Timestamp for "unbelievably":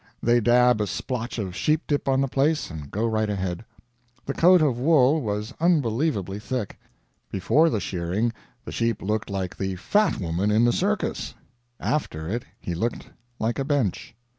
5.59-6.39